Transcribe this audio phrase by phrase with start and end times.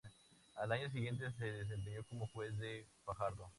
[0.55, 3.47] Al año siguiente se desempeñó como juez de Fajardo.